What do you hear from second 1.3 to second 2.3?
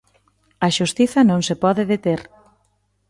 se pode deter.